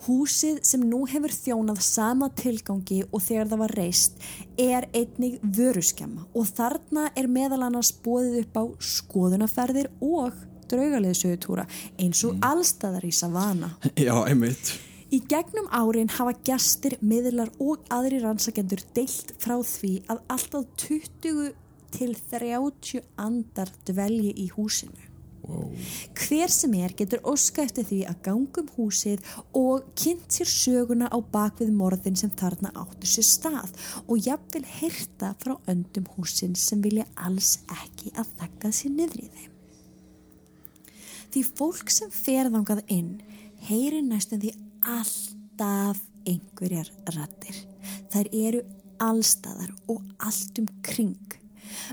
[0.07, 4.21] Húsið sem nú hefur þjónað sama tilgangi og þegar það var reist
[4.63, 10.37] er einnig vöruskemma og þarna er meðal annars bóðið upp á skoðunaferðir og
[10.71, 11.65] draugaleðsögutúra
[11.99, 13.73] eins og allstaðar í Savana.
[13.99, 14.77] Já, einmitt.
[15.11, 21.53] Í gegnum árin hafa gestir, miðlar og aðri rannsakendur deilt frá því að alltaf 20
[21.97, 25.16] til 30 andar dvelji í húsinu.
[25.47, 25.71] Wow.
[26.19, 29.23] Hver sem er getur óska eftir því að gangum húsið
[29.55, 35.35] og kynnt sér söguna á bakvið morðin sem þarna áttu sér stað og jafnvel heyrta
[35.43, 39.53] frá öndum húsin sem vilja alls ekki að þakka sér niður í þeim.
[41.31, 43.15] Því fólk sem fer þangað inn
[43.69, 47.63] heyrir næstum því alltaf einhverjar rattir.
[48.11, 48.63] Þær eru
[49.03, 51.19] allstaðar og allt um kring.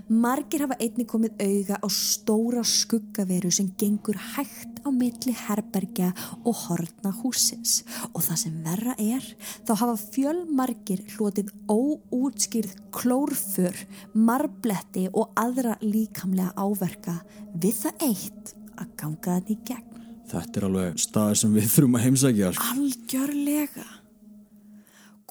[0.09, 6.11] Margir hafa einni komið auga á stóra skuggaveru sem gengur hægt á milli herbergja
[6.43, 9.29] og hortna húsins og það sem verra er
[9.67, 13.77] þá hafa fjölmargir hlotið óútskýrð klórfur,
[14.13, 17.19] marbletti og aðra líkamlega áverka
[17.53, 19.89] við það eitt að ganga þannig í gegn.
[20.33, 22.53] Þetta er alveg staður sem við þurfum að heimsækja.
[22.53, 22.69] sko.
[22.73, 24.02] Algjörlega.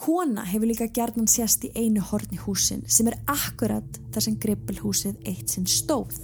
[0.02, 5.20] Kona hefur líka gerðan sérst í einu horni húsin sem er akkurat þar sem grippelhúsið
[5.30, 6.16] eitt sinn stóð.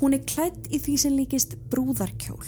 [0.00, 2.42] Hún er klætt í því sem líkist brúðarkjól.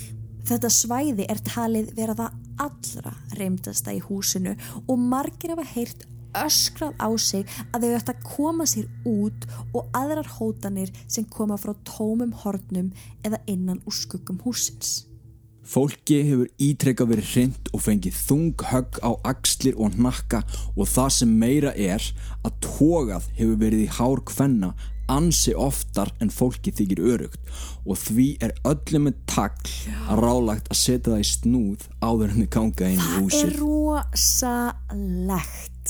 [0.46, 6.98] Þetta svæði er talið vera það allra reymdasta í húsinu og margir hafa heyrt öskrað
[6.98, 11.76] á sig að þau ætti að koma sér út og aðrar hótanir sem koma frá
[11.86, 12.90] tómum hornum
[13.22, 15.04] eða innan úr skuggum húsins.
[15.66, 20.40] Fólki hefur ítrekka verið hrind og fengið þung högg á axlir og hnakka
[20.76, 22.02] og það sem meira er
[22.46, 24.70] að tógað hefur verið í hár kvenna
[25.10, 27.40] ansi oftar en fólki þykir örugt
[27.86, 29.70] og því er öllum með takl
[30.10, 33.42] að rálagt að setja það í snúð áður en þið ganga inn í Það húsið.
[33.46, 33.52] er
[34.66, 35.86] rosalegt.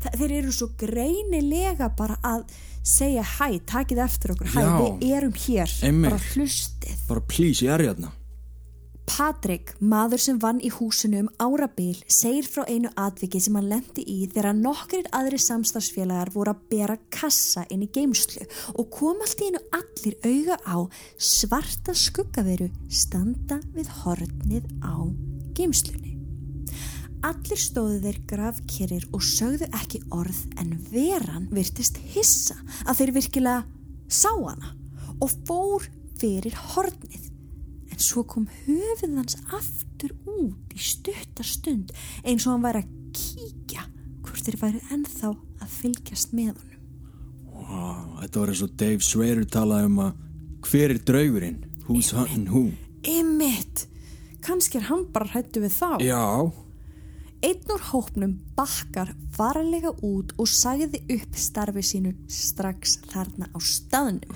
[0.00, 2.44] Það, þeir eru svo greinilega bara að
[2.88, 4.62] segja hæ, takið eftir okkur, hæ,
[5.02, 6.08] við erum hér, Einmitt.
[6.14, 6.96] bara hlustið.
[7.08, 8.08] Bara please, ég er hérna.
[9.10, 14.04] Patrik, maður sem vann í húsinu um árabil, segir frá einu atviki sem hann lendi
[14.06, 18.46] í þegar nokkrir aðri samstarfsfélagar voru að bera kassa inn í geimslu
[18.76, 20.76] og kom allt í einu allir auga á
[21.18, 24.94] svarta skuggaveru standa við hornið á
[25.58, 26.14] geimslunni.
[27.26, 33.66] Allir stóðu þeir grafkerir og sögðu ekki orð en veran virtist hissa að þeir virkilega
[34.06, 34.72] sá hana
[35.18, 35.90] og fór
[36.22, 37.29] fyrir hornið.
[38.00, 41.92] Svo kom höfuð hans aftur út í stutta stund
[42.24, 43.84] eins og hann væri að kíkja
[44.24, 46.80] hvort þeir væri ennþá að fylgjast með honum.
[47.52, 50.24] Wow, þetta var eins og Dave Swearer talaði um að
[50.70, 51.60] hver er draugurinn?
[51.88, 52.70] Who's hunting who?
[53.08, 53.86] Ymmit!
[54.44, 56.00] Kannski er hann bara hrættu við þá.
[56.00, 56.24] Já,
[57.40, 64.34] Einn úr hópnum bakkar varlega út og sagði upp starfi sínu strax þarna á staðnum.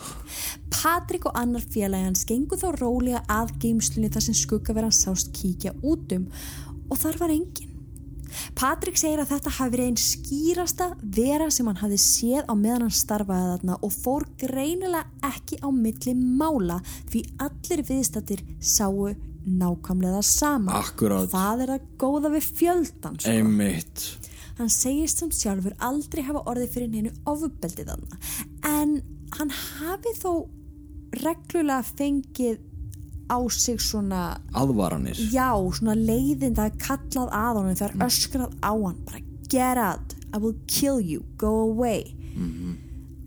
[0.73, 5.75] Patrik og annar félagi hans gengu þá rólega að geimslunni þar sem skuggaverðan sást kíkja
[5.85, 6.25] út um
[6.89, 7.75] og þar var enginn.
[8.57, 10.89] Patrik segir að þetta hafi verið einn skýrasta
[11.21, 15.69] vera sem hann hafi séð á meðan hann starfaði þarna og fór greinilega ekki á
[15.69, 16.81] milli mála
[17.13, 19.13] því allir viðstattir sáu
[19.47, 20.73] nákvæmlega sama.
[20.81, 21.29] Akkúrat.
[21.33, 23.31] Það er að góða við fjöldan sko.
[23.31, 24.05] einmitt.
[24.59, 28.19] Hann segist samt sjálfur aldrei hafa orðið fyrir neinu ofbeldið þarna
[28.71, 28.93] en
[29.39, 30.47] hann hafi þó
[31.25, 32.61] reglulega fengið
[33.31, 35.17] á sig svona Aðvaranir.
[35.33, 39.79] já, svona leiðin það er kallað að honum, það er öskrað á hann bara get
[39.79, 42.15] out, I will kill you go away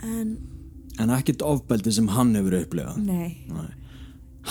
[0.03, 0.38] en
[0.99, 2.95] En ekkert ofbeldi sem hann hefur upplegað.
[3.06, 3.67] nei Nei.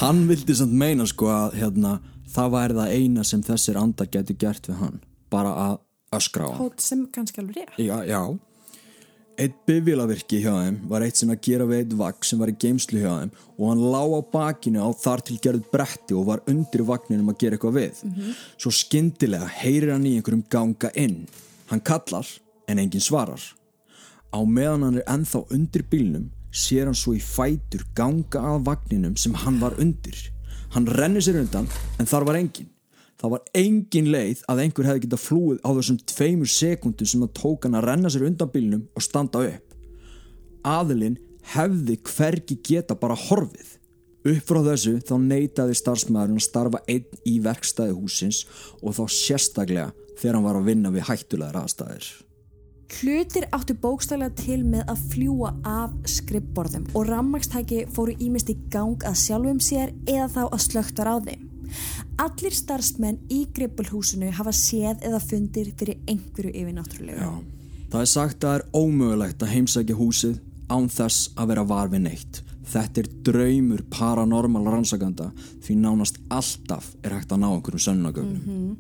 [0.00, 1.96] Hann vildi samt meina sko að hérna,
[2.32, 4.98] það væri það eina sem þessir andar getur gert við hann.
[5.32, 5.78] Bara að
[6.18, 6.60] öskra á hann.
[6.60, 8.20] hótt sem kannski alveg rétt Já, já.
[9.36, 12.54] Eitt bifvélavirki hjá þeim var eitt sem að gera við eitt vagn sem var í
[12.56, 16.40] geimslu hjá þeim og hann lá á bakinu á þar til gerð bretti og var
[16.48, 18.00] undir vagninum að gera eitthvað við.
[18.56, 21.18] Svo skyndilega heyrir hann í einhverjum ganga inn.
[21.68, 22.24] Hann kallar
[22.68, 23.42] en enginn svarar.
[24.32, 29.16] Á meðan hann er ennþá undir bílnum sér hann svo í fætur ganga að vagninum
[29.20, 30.16] sem hann var undir.
[30.74, 32.72] Hann rennir sér undan en þar var enginn.
[33.16, 37.32] Það var engin leið að einhver hefði getað flúið á þessum tveimur sekundum sem það
[37.38, 39.72] tók hann að renna sér undan bílnum og standa upp.
[40.66, 41.16] Aðilinn
[41.54, 43.72] hefði hvergi geta bara horfið.
[44.26, 48.42] Upp frá þessu þá neitaði starfsmæðurinn að starfa einn í verkstæði húsins
[48.82, 52.25] og þá sérstaklega þegar hann var að vinna við hættulegar aðstæðir.
[52.86, 59.02] Hlutir áttu bókstælega til með að fljúa af skrippborðum og rammagstæki fóru ímest í gang
[59.02, 61.42] að sjálfum sér eða þá að slögtar á þeim.
[62.22, 67.30] Allir starfsmenn í grippulhúsinu hafa séð eða fundir fyrir einhverju yfirnáttúrulegu.
[67.90, 70.38] Það er sagt að það er ómögulegt að heimsækja húsið
[70.70, 72.42] án þess að vera var við neitt.
[72.66, 75.30] Þetta er draumur paranormal rannsakanda
[75.62, 78.76] því nánast alltaf er hægt að ná einhverjum sönnagögnum.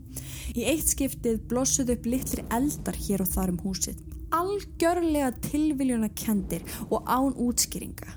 [0.58, 4.02] Í eitt skiptið blossuð upp litlir eldar hér og þar um húsið.
[4.34, 8.16] Algjörlega tilviljuna kendir og án útskýringa.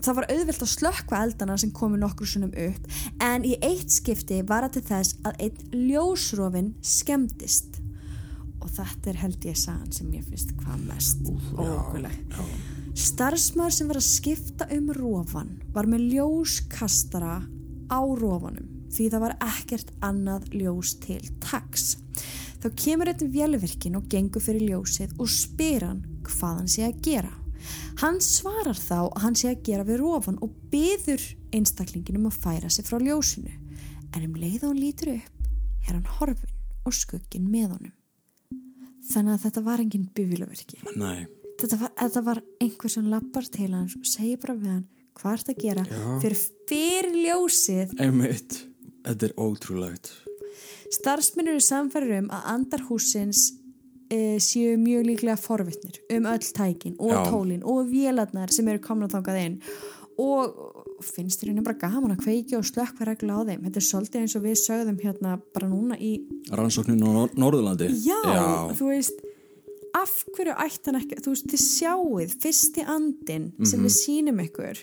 [0.00, 2.88] Það var auðvelt að slökkva eldana sem komu nokkur sunnum upp
[3.24, 7.80] en í eitt skipti var það til þess að einn ljósrofin skemmtist.
[8.60, 12.36] Og þetta er held ég sagan sem ég finnst hvað mest ógulegt.
[12.98, 17.38] Starfsmaður sem var að skipta um rofan var með ljóskastara
[17.90, 21.94] á rofanum því það var ekkert annað ljós til tax.
[22.60, 27.00] Þá kemur þetta vélverkin og gengur fyrir ljósið og spyr hann hvað hann sé að
[27.06, 27.32] gera.
[28.00, 31.24] Hann svarar þá að hann sé að gera við rofan og byður
[31.56, 33.52] einstaklinginum að færa sig frá ljósinu.
[34.16, 37.96] En um leið og hann lítur upp er hann horfin og skuggin með honum.
[39.10, 40.80] Þannig að þetta var engin bifílaverki.
[40.98, 41.26] Nei,
[41.60, 44.88] Þetta var, þetta var einhver sem lappar til hans og segir bara við hann
[45.20, 46.02] hvað er þetta að gera Já.
[46.22, 47.94] fyrir fyrir ljósið.
[48.00, 48.58] einmitt.
[49.04, 50.12] Þetta er ótrúlegt.
[50.90, 53.46] Starfsmennur eru samfærir um að andar húsins
[54.10, 57.22] e, séu mjög líklega forvittnir um öll tækin og Já.
[57.30, 59.58] tólin og vélarnar sem eru komna þangað inn
[60.20, 60.56] og
[61.00, 64.20] finnst þér henni bara gaman að kveiki og slökkva regla á þeim þetta er svolítið
[64.20, 66.12] eins og við sögðum hérna bara núna í
[66.50, 68.20] Rannsóknin á Nor Norðurlandi Já,
[68.76, 69.22] þú veist
[69.96, 74.82] af hverju ætti hann ekki þú veist, þið sjáuð, fyrsti andin sem við sýnum ykkur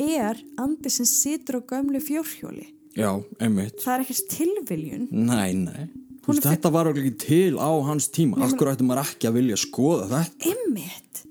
[0.00, 2.68] er andi sem situr á gömlu fjórhjóli.
[2.96, 3.82] Já, einmitt.
[3.82, 5.08] Það er ekkert tilviljun.
[5.12, 5.90] Nei, nei.
[6.26, 8.40] Veist, Þetta var ekki til á hans tíma.
[8.44, 10.50] Af hverju ætti maður ekki að vilja skoða þetta?
[10.50, 11.22] Einmitt.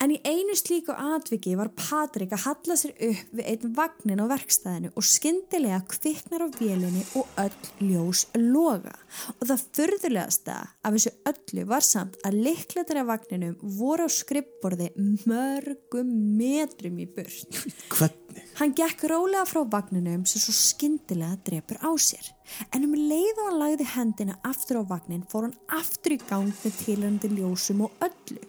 [0.00, 4.26] En í einu slíku atviki var Patrik að halla sér upp við einn vagnin á
[4.30, 8.94] verkstæðinu og skyndilega kviknar á vélinni og öll ljós loga.
[9.36, 14.88] Og það furðulegasta af þessu öllu var samt að liklatir af vagninum voru á skrippborði
[15.28, 17.60] mörgum metrum í burt.
[17.92, 18.46] Hvernig?
[18.56, 22.24] Hann gekk rólega frá vagninum sem svo skyndilega drepur á sér.
[22.72, 26.48] En um leið og hann lagði hendina aftur á vagnin fór hann aftur í gang
[26.64, 28.40] með tilhörandi ljósum og öllu.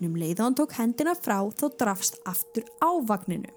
[0.00, 3.52] Um leið og hann tók hendina frá þó drafst aftur á vagninum.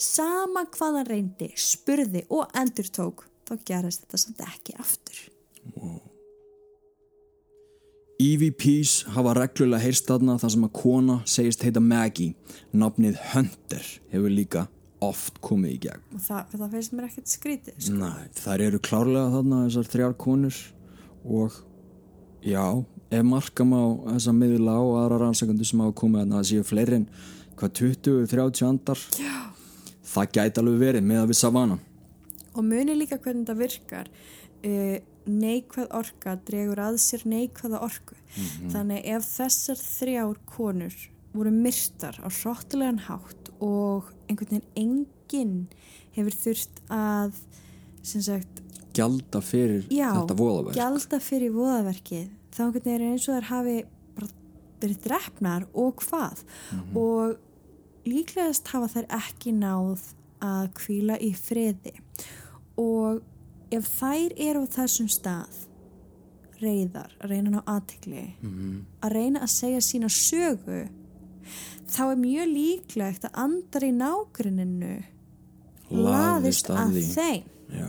[0.00, 5.20] Sama hvað hann reyndi, spurði og endur tók, þá gerist þetta samt ekki aftur.
[8.24, 12.36] EVPs hafa reglulega heyrst þarna þar sem að kona segist heita Maggie
[12.72, 14.66] Nafnið Hunter hefur líka
[15.02, 17.78] oft komið í gegn Og það, það finnst mér ekkert skrítið.
[17.88, 17.96] Sko.
[17.98, 20.60] Nei, þær eru klárlega þarna þessar þrjár konur
[21.24, 21.58] og
[22.46, 22.64] já,
[23.18, 23.84] ef markam á
[24.14, 27.08] þessa miðla og aðra rannsækundu sem hafa komið þarna það séu fleiri en
[27.54, 29.34] hvað 20-30 andar já.
[30.14, 31.80] það gæti alveg verið með að við savana
[32.54, 34.10] Og muni líka hvernig þetta virkar.
[34.64, 38.14] Uh, neikvæð orka dregur að sér neikvæða orku.
[38.70, 40.94] Þannig ef þessar þrjár konur
[41.34, 45.56] voru myrtar á hróttulegan hátt og einhvern veginn enginn
[46.14, 47.40] hefur þurft að
[48.06, 48.60] sem sagt,
[48.94, 53.76] Gjalda fyrir já, þetta voðaverk gjalda fyrir voðaverkið þá er eins og þær hafi
[54.14, 54.30] bara
[54.82, 56.44] verið drefnar og hvað.
[56.94, 57.36] Og
[58.08, 60.10] líklegast hafa þær ekki náð
[60.44, 61.94] að kvíla í friði.
[62.80, 63.22] Og
[63.74, 65.64] ef þær eru á þessum stað
[66.62, 68.24] reyðar, að reyna að ná aðtikli
[69.04, 70.84] að reyna að segja sína sögu
[71.90, 74.94] þá er mjög líklegt að andar í nágruninu
[75.90, 77.50] laðist að þeim.
[77.74, 77.88] Já,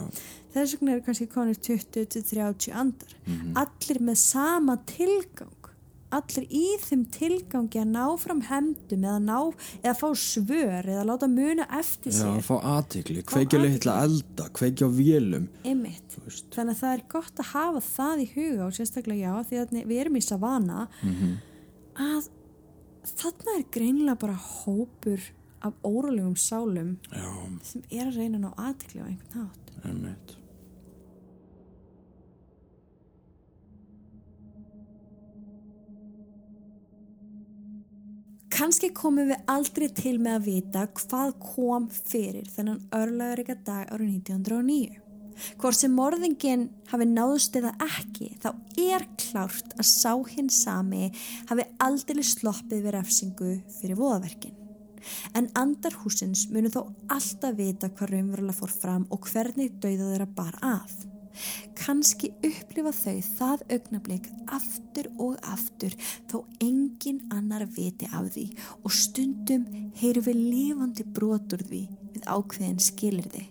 [0.56, 3.14] þess vegna eru kannski konir 20-30 andar.
[3.62, 5.51] Allir með sama tilgang.
[6.16, 9.39] Allir í þeim tilgangi að ná fram hemdum eða, ná,
[9.82, 12.38] eða fá svör eða láta muna eftir sér.
[12.45, 15.49] fá aðtikli, kveikja litla elda, kveikja vélum.
[15.66, 19.76] Þannig að það er gott að hafa það í huga og sérstaklega já því að
[19.82, 20.86] við erum í savana
[21.99, 22.30] að
[23.16, 25.28] þarna er greinilega bara hópur
[25.66, 27.28] af órólegum sálum Já,
[27.66, 29.78] sem er að reyna að ná aðtekli á einhvern hátt.
[29.84, 30.36] Einmitt
[38.56, 44.14] Kanski komum við aldrei til með að vita hvað kom fyrir þennan örlagarika dag árið
[44.14, 45.01] 1909.
[45.60, 51.10] Hvort sem morðingin hafi náðust eða ekki, þá er klárt að sá hinn sami
[51.49, 54.56] hafi aldrei sloppið við refsingu fyrir voðaverkin.
[55.36, 60.56] En andarhúsins munu þó alltaf vita hvað raunverulega fór fram og hvernig dauða þeirra bar
[60.64, 60.95] að.
[61.80, 65.96] Kanski upplifa þau það augnablik aftur og aftur
[66.32, 68.46] þó engin annar viti af því
[68.82, 69.66] og stundum
[70.00, 71.84] heyrum við lifandi brotur því
[72.16, 73.46] við ákveðin skilirði.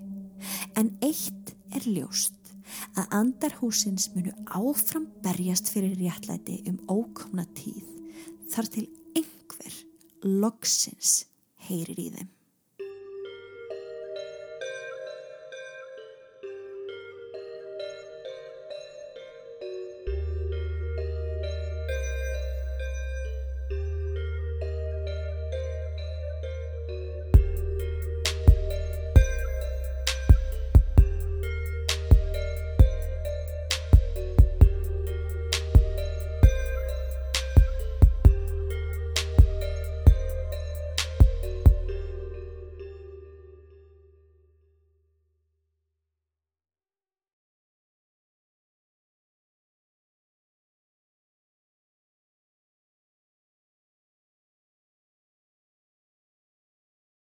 [0.79, 2.55] En eitt er ljóst
[2.99, 7.85] að andarhúsins munu áfram berjast fyrir réttlæti um ókomna tíð
[8.53, 8.87] þar til
[9.19, 9.79] einhver
[10.25, 11.25] loksins
[11.69, 12.31] heyrir í þeim.